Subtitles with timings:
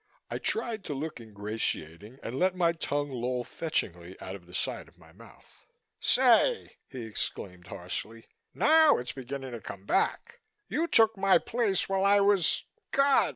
[0.31, 4.87] I tried to look ingratiating and let my tongue loll fetchingly out of the side
[4.87, 5.67] of my mouth.
[5.99, 8.25] "Say!" he exclaimed harshly.
[8.51, 10.39] "Now it's beginning to come back.
[10.67, 13.29] You took my place while I was God!